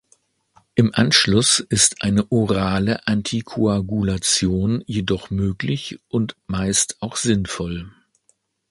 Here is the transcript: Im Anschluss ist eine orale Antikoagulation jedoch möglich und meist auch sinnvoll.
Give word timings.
Im 0.73 0.95
Anschluss 0.95 1.59
ist 1.59 2.01
eine 2.01 2.31
orale 2.31 3.05
Antikoagulation 3.07 4.81
jedoch 4.87 5.29
möglich 5.29 5.99
und 6.07 6.35
meist 6.47 6.97
auch 7.03 7.15
sinnvoll. 7.17 7.91